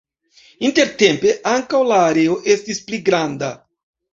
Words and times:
Intertempe 0.69 1.35
ankaŭ 1.51 1.83
la 1.91 2.01
areo 2.09 2.41
estis 2.57 2.81
pli 2.89 3.03
granda. 3.11 3.53